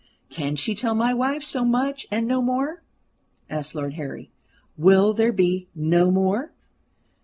"Can 0.31 0.55
she 0.55 0.73
tell 0.73 0.95
my 0.95 1.13
wife 1.13 1.43
so 1.43 1.63
much 1.63 2.07
and 2.09 2.27
no 2.27 2.41
more?" 2.41 2.81
asked 3.51 3.75
Lord 3.75 3.93
Harry. 3.93 4.31
"Will 4.75 5.13
there 5.13 5.31
be 5.31 5.67
no 5.75 6.09
more?" 6.09 6.53